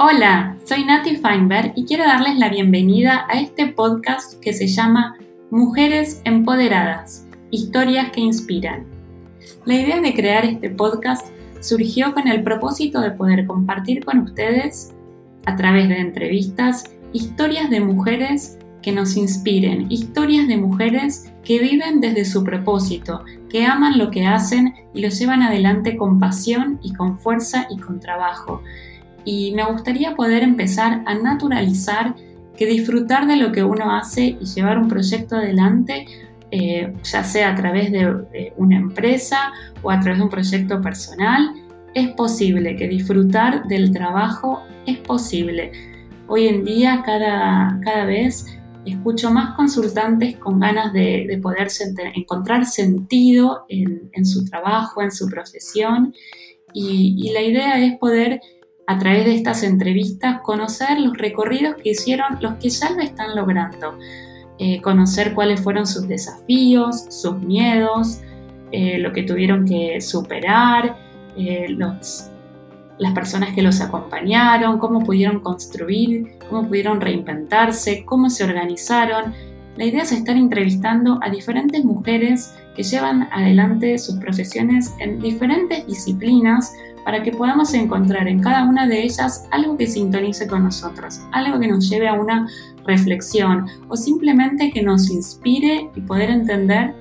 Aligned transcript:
Hola, 0.00 0.56
soy 0.64 0.84
Nati 0.84 1.16
Feinberg 1.16 1.72
y 1.74 1.84
quiero 1.84 2.04
darles 2.04 2.38
la 2.38 2.50
bienvenida 2.50 3.26
a 3.28 3.40
este 3.40 3.66
podcast 3.66 4.38
que 4.38 4.52
se 4.52 4.68
llama 4.68 5.16
Mujeres 5.50 6.22
Empoderadas, 6.24 7.26
historias 7.50 8.12
que 8.12 8.20
inspiran. 8.20 8.86
La 9.64 9.74
idea 9.74 10.00
de 10.00 10.14
crear 10.14 10.44
este 10.44 10.70
podcast 10.70 11.26
surgió 11.58 12.14
con 12.14 12.28
el 12.28 12.44
propósito 12.44 13.00
de 13.00 13.10
poder 13.10 13.44
compartir 13.48 14.04
con 14.04 14.20
ustedes, 14.20 14.94
a 15.46 15.56
través 15.56 15.88
de 15.88 15.98
entrevistas, 15.98 16.84
historias 17.12 17.68
de 17.68 17.80
mujeres 17.80 18.56
que 18.82 18.92
nos 18.92 19.16
inspiren, 19.16 19.90
historias 19.90 20.46
de 20.46 20.58
mujeres 20.58 21.32
que 21.42 21.58
viven 21.58 22.00
desde 22.00 22.24
su 22.24 22.44
propósito, 22.44 23.24
que 23.48 23.66
aman 23.66 23.98
lo 23.98 24.12
que 24.12 24.26
hacen 24.26 24.74
y 24.94 25.00
lo 25.00 25.08
llevan 25.08 25.42
adelante 25.42 25.96
con 25.96 26.20
pasión 26.20 26.78
y 26.84 26.92
con 26.92 27.18
fuerza 27.18 27.66
y 27.68 27.78
con 27.78 27.98
trabajo 27.98 28.62
y 29.28 29.52
me 29.52 29.62
gustaría 29.62 30.16
poder 30.16 30.42
empezar 30.42 31.02
a 31.04 31.14
naturalizar 31.14 32.14
que 32.56 32.64
disfrutar 32.64 33.26
de 33.26 33.36
lo 33.36 33.52
que 33.52 33.62
uno 33.62 33.94
hace 33.94 34.38
y 34.40 34.46
llevar 34.46 34.78
un 34.78 34.88
proyecto 34.88 35.36
adelante, 35.36 36.06
eh, 36.50 36.94
ya 37.02 37.22
sea 37.22 37.50
a 37.50 37.54
través 37.54 37.92
de, 37.92 38.54
una 38.56 38.78
empresa 38.78 39.52
o 39.82 39.90
a 39.90 40.00
través 40.00 40.16
de 40.20 40.24
un 40.24 40.30
proyecto 40.30 40.80
personal, 40.80 41.52
es 41.92 42.08
posible, 42.12 42.74
que 42.76 42.88
disfrutar 42.88 43.68
del 43.68 43.92
trabajo 43.92 44.62
es 44.86 44.96
posible. 44.96 45.72
Hoy 46.26 46.46
en 46.46 46.64
día 46.64 47.02
cada, 47.04 47.78
cada 47.84 48.06
vez 48.06 48.46
escucho 48.86 49.30
más 49.30 49.54
consultantes 49.56 50.38
con 50.38 50.58
ganas 50.58 50.94
de, 50.94 51.38
poder 51.42 51.68
encontrar 52.14 52.64
sentido 52.64 53.66
en, 53.68 54.24
su 54.24 54.46
trabajo, 54.46 55.02
en 55.02 55.12
su 55.12 55.28
profesión 55.28 56.14
y, 56.72 57.14
y 57.18 57.32
la 57.34 57.42
idea 57.42 57.84
es 57.84 57.98
poder 57.98 58.40
a 58.88 58.98
través 58.98 59.26
de 59.26 59.34
estas 59.34 59.62
entrevistas 59.64 60.40
conocer 60.40 60.98
los 60.98 61.14
recorridos 61.18 61.76
que 61.76 61.90
hicieron 61.90 62.38
los 62.40 62.54
que 62.54 62.70
ya 62.70 62.88
lo 62.90 63.02
están 63.02 63.36
logrando, 63.36 63.98
eh, 64.58 64.80
conocer 64.80 65.34
cuáles 65.34 65.60
fueron 65.60 65.86
sus 65.86 66.08
desafíos, 66.08 67.04
sus 67.10 67.38
miedos, 67.38 68.22
eh, 68.72 68.98
lo 68.98 69.12
que 69.12 69.24
tuvieron 69.24 69.66
que 69.66 70.00
superar, 70.00 70.96
eh, 71.36 71.66
las 71.68 73.12
personas 73.14 73.54
que 73.54 73.60
los 73.60 73.82
acompañaron, 73.82 74.78
cómo 74.78 75.04
pudieron 75.04 75.40
construir, 75.40 76.38
cómo 76.48 76.66
pudieron 76.66 77.02
reinventarse, 77.02 78.06
cómo 78.06 78.30
se 78.30 78.44
organizaron. 78.44 79.34
La 79.76 79.84
idea 79.84 80.02
es 80.02 80.12
estar 80.12 80.34
entrevistando 80.34 81.20
a 81.22 81.28
diferentes 81.28 81.84
mujeres 81.84 82.54
que 82.78 82.84
llevan 82.84 83.28
adelante 83.32 83.98
sus 83.98 84.14
profesiones 84.18 84.94
en 85.00 85.18
diferentes 85.18 85.84
disciplinas 85.88 86.72
para 87.04 87.24
que 87.24 87.32
podamos 87.32 87.74
encontrar 87.74 88.28
en 88.28 88.40
cada 88.40 88.68
una 88.68 88.86
de 88.86 89.02
ellas 89.02 89.48
algo 89.50 89.76
que 89.76 89.88
sintonice 89.88 90.46
con 90.46 90.62
nosotros, 90.62 91.20
algo 91.32 91.58
que 91.58 91.66
nos 91.66 91.90
lleve 91.90 92.06
a 92.06 92.12
una 92.12 92.46
reflexión 92.86 93.66
o 93.88 93.96
simplemente 93.96 94.70
que 94.70 94.84
nos 94.84 95.10
inspire 95.10 95.90
y 95.96 96.00
poder 96.02 96.30
entender 96.30 96.94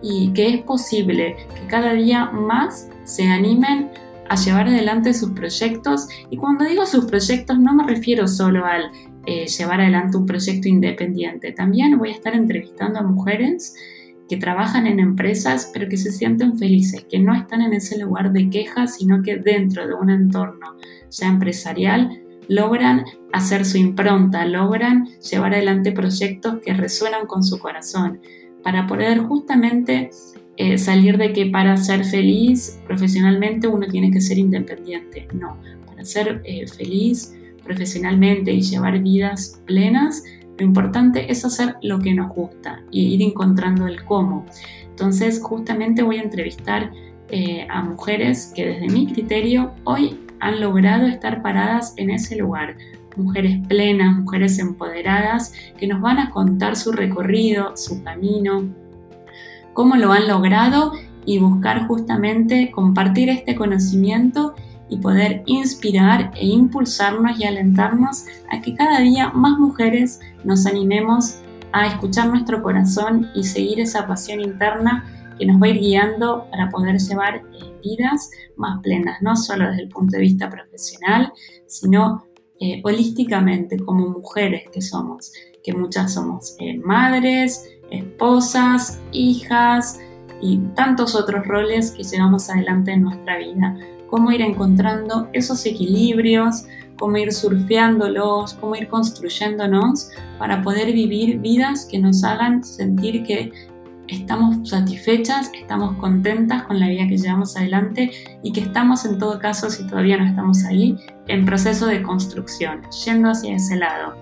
y 0.00 0.32
que 0.34 0.54
es 0.54 0.62
posible 0.62 1.34
que 1.58 1.66
cada 1.66 1.94
día 1.94 2.26
más 2.26 2.88
se 3.02 3.26
animen 3.26 3.90
a 4.28 4.36
llevar 4.36 4.68
adelante 4.68 5.12
sus 5.12 5.30
proyectos. 5.30 6.06
Y 6.30 6.36
cuando 6.36 6.64
digo 6.64 6.86
sus 6.86 7.06
proyectos 7.06 7.58
no 7.58 7.74
me 7.74 7.88
refiero 7.88 8.28
solo 8.28 8.64
al 8.66 8.84
eh, 9.26 9.46
llevar 9.48 9.80
adelante 9.80 10.16
un 10.16 10.26
proyecto 10.26 10.68
independiente, 10.68 11.50
también 11.50 11.98
voy 11.98 12.10
a 12.10 12.12
estar 12.12 12.36
entrevistando 12.36 13.00
a 13.00 13.02
mujeres 13.02 13.74
que 14.28 14.36
trabajan 14.36 14.86
en 14.86 15.00
empresas 15.00 15.70
pero 15.72 15.88
que 15.88 15.96
se 15.96 16.12
sienten 16.12 16.58
felices, 16.58 17.04
que 17.10 17.18
no 17.18 17.34
están 17.34 17.60
en 17.60 17.74
ese 17.74 17.98
lugar 17.98 18.32
de 18.32 18.50
queja, 18.50 18.86
sino 18.86 19.22
que 19.22 19.36
dentro 19.36 19.86
de 19.86 19.94
un 19.94 20.10
entorno 20.10 20.76
ya 21.10 21.28
empresarial 21.28 22.22
logran 22.48 23.04
hacer 23.32 23.64
su 23.64 23.78
impronta, 23.78 24.44
logran 24.46 25.06
llevar 25.30 25.54
adelante 25.54 25.92
proyectos 25.92 26.58
que 26.64 26.74
resuenan 26.74 27.26
con 27.26 27.42
su 27.42 27.58
corazón, 27.58 28.20
para 28.62 28.86
poder 28.86 29.18
justamente 29.18 30.10
eh, 30.56 30.78
salir 30.78 31.18
de 31.18 31.32
que 31.32 31.46
para 31.46 31.76
ser 31.76 32.04
feliz 32.04 32.80
profesionalmente 32.86 33.66
uno 33.66 33.86
tiene 33.86 34.10
que 34.10 34.20
ser 34.20 34.38
independiente. 34.38 35.28
No, 35.34 35.58
para 35.86 36.04
ser 36.04 36.42
eh, 36.44 36.66
feliz 36.66 37.34
profesionalmente 37.62 38.52
y 38.52 38.62
llevar 38.62 39.00
vidas 39.00 39.60
plenas 39.66 40.22
lo 40.58 40.64
importante 40.64 41.30
es 41.32 41.44
hacer 41.44 41.76
lo 41.82 41.98
que 41.98 42.14
nos 42.14 42.32
gusta 42.32 42.82
y 42.90 43.14
ir 43.14 43.22
encontrando 43.22 43.86
el 43.86 44.04
cómo. 44.04 44.46
Entonces, 44.88 45.40
justamente 45.42 46.02
voy 46.02 46.18
a 46.18 46.22
entrevistar 46.22 46.92
eh, 47.30 47.66
a 47.68 47.82
mujeres 47.82 48.52
que 48.54 48.66
desde 48.66 48.88
mi 48.88 49.06
criterio 49.06 49.72
hoy 49.84 50.20
han 50.40 50.60
logrado 50.60 51.06
estar 51.06 51.42
paradas 51.42 51.94
en 51.96 52.10
ese 52.10 52.36
lugar. 52.36 52.76
Mujeres 53.16 53.60
plenas, 53.66 54.16
mujeres 54.16 54.58
empoderadas, 54.58 55.52
que 55.78 55.86
nos 55.86 56.00
van 56.00 56.18
a 56.18 56.30
contar 56.30 56.76
su 56.76 56.92
recorrido, 56.92 57.76
su 57.76 58.02
camino, 58.02 58.64
cómo 59.72 59.96
lo 59.96 60.12
han 60.12 60.28
logrado 60.28 60.92
y 61.26 61.38
buscar 61.38 61.86
justamente 61.86 62.70
compartir 62.70 63.30
este 63.30 63.54
conocimiento 63.54 64.54
y 64.88 64.98
poder 64.98 65.42
inspirar 65.46 66.30
e 66.36 66.46
impulsarnos 66.46 67.38
y 67.38 67.44
alentarnos 67.44 68.24
a 68.50 68.60
que 68.60 68.74
cada 68.74 69.00
día 69.00 69.30
más 69.30 69.58
mujeres 69.58 70.20
nos 70.44 70.66
animemos 70.66 71.38
a 71.72 71.86
escuchar 71.86 72.28
nuestro 72.28 72.62
corazón 72.62 73.28
y 73.34 73.44
seguir 73.44 73.80
esa 73.80 74.06
pasión 74.06 74.40
interna 74.40 75.04
que 75.38 75.46
nos 75.46 75.60
va 75.60 75.66
a 75.66 75.70
ir 75.70 75.80
guiando 75.80 76.46
para 76.50 76.68
poder 76.68 76.98
llevar 76.98 77.36
eh, 77.36 77.42
vidas 77.82 78.30
más 78.56 78.80
plenas, 78.82 79.20
no 79.22 79.36
solo 79.36 79.68
desde 79.68 79.82
el 79.82 79.88
punto 79.88 80.16
de 80.16 80.22
vista 80.22 80.48
profesional, 80.48 81.32
sino 81.66 82.26
eh, 82.60 82.80
holísticamente 82.84 83.78
como 83.78 84.08
mujeres 84.08 84.64
que 84.72 84.80
somos, 84.80 85.32
que 85.64 85.72
muchas 85.72 86.14
somos 86.14 86.54
eh, 86.60 86.78
madres, 86.78 87.68
esposas, 87.90 89.00
hijas 89.12 89.98
y 90.40 90.58
tantos 90.76 91.14
otros 91.14 91.46
roles 91.46 91.90
que 91.90 92.04
llevamos 92.04 92.48
adelante 92.50 92.92
en 92.92 93.02
nuestra 93.02 93.38
vida 93.38 93.76
cómo 94.14 94.30
ir 94.30 94.42
encontrando 94.42 95.28
esos 95.32 95.66
equilibrios, 95.66 96.66
cómo 97.00 97.16
ir 97.16 97.32
surfeándolos, 97.32 98.54
cómo 98.54 98.76
ir 98.76 98.86
construyéndonos 98.86 100.08
para 100.38 100.62
poder 100.62 100.92
vivir 100.92 101.40
vidas 101.40 101.88
que 101.90 101.98
nos 101.98 102.22
hagan 102.22 102.62
sentir 102.62 103.24
que 103.24 103.50
estamos 104.06 104.68
satisfechas, 104.68 105.50
estamos 105.52 105.96
contentas 105.96 106.62
con 106.62 106.78
la 106.78 106.86
vida 106.86 107.08
que 107.08 107.18
llevamos 107.18 107.56
adelante 107.56 108.12
y 108.44 108.52
que 108.52 108.60
estamos 108.60 109.04
en 109.04 109.18
todo 109.18 109.40
caso, 109.40 109.68
si 109.68 109.84
todavía 109.88 110.16
no 110.16 110.26
estamos 110.26 110.64
ahí, 110.64 110.96
en 111.26 111.44
proceso 111.44 111.88
de 111.88 112.00
construcción, 112.00 112.82
yendo 113.04 113.30
hacia 113.30 113.56
ese 113.56 113.74
lado. 113.74 114.14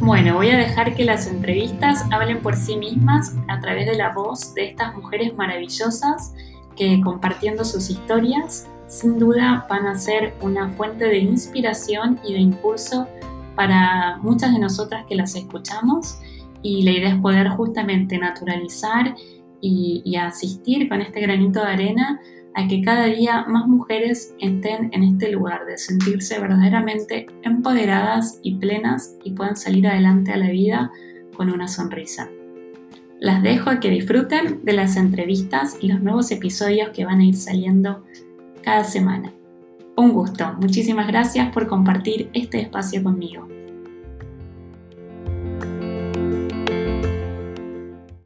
Bueno, 0.00 0.36
voy 0.36 0.48
a 0.48 0.56
dejar 0.56 0.94
que 0.94 1.04
las 1.04 1.26
entrevistas 1.26 2.06
hablen 2.10 2.40
por 2.40 2.56
sí 2.56 2.78
mismas 2.78 3.34
a 3.48 3.60
través 3.60 3.84
de 3.84 3.96
la 3.96 4.14
voz 4.14 4.54
de 4.54 4.64
estas 4.64 4.94
mujeres 4.94 5.36
maravillosas 5.36 6.32
que 6.74 7.02
compartiendo 7.02 7.66
sus 7.66 7.90
historias 7.90 8.66
sin 8.86 9.18
duda 9.18 9.66
van 9.68 9.86
a 9.86 9.94
ser 9.94 10.34
una 10.42 10.68
fuente 10.70 11.04
de 11.04 11.18
inspiración 11.18 12.18
y 12.24 12.34
de 12.34 12.40
impulso 12.40 13.06
para 13.54 14.18
muchas 14.18 14.52
de 14.52 14.58
nosotras 14.58 15.04
que 15.08 15.14
las 15.14 15.34
escuchamos 15.34 16.18
y 16.62 16.82
la 16.82 16.92
idea 16.92 17.08
es 17.10 17.20
poder 17.20 17.48
justamente 17.50 18.18
naturalizar 18.18 19.14
y, 19.60 20.16
asistir 20.16 20.88
con 20.88 21.00
este 21.00 21.20
granito 21.20 21.60
de 21.60 21.66
arena 21.66 22.20
a 22.54 22.68
que 22.68 22.82
cada 22.82 23.06
día 23.06 23.44
más 23.48 23.66
mujeres 23.66 24.34
estén 24.38 24.90
en 24.92 25.02
este 25.02 25.32
lugar 25.32 25.64
de 25.66 25.78
sentirse 25.78 26.38
verdaderamente 26.38 27.26
empoderadas 27.42 28.38
y 28.42 28.56
plenas 28.56 29.16
y 29.24 29.32
puedan 29.32 29.56
salir 29.56 29.86
adelante 29.86 30.32
a 30.32 30.36
la 30.36 30.50
vida 30.50 30.90
con 31.36 31.50
una 31.50 31.66
sonrisa. 31.66 32.28
Las 33.20 33.42
dejo 33.42 33.70
a 33.70 33.80
que 33.80 33.90
disfruten 33.90 34.64
de 34.64 34.72
las 34.74 34.96
entrevistas 34.96 35.78
y 35.80 35.88
los 35.88 36.02
nuevos 36.02 36.30
episodios 36.30 36.90
que 36.90 37.04
van 37.04 37.20
a 37.20 37.24
ir 37.24 37.36
saliendo 37.36 38.04
cada 38.64 38.84
semana. 38.84 39.32
Un 39.96 40.12
gusto, 40.12 40.54
muchísimas 40.60 41.06
gracias 41.06 41.52
por 41.52 41.68
compartir 41.68 42.30
este 42.32 42.60
espacio 42.60 43.02
conmigo. 43.02 43.46